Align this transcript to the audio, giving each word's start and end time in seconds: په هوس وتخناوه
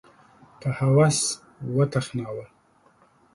په 0.59 0.69
هوس 0.79 1.17
وتخناوه 1.75 2.45